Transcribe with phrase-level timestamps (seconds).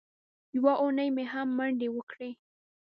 [0.55, 2.29] یوه اونۍ مې هم منډې وکړې.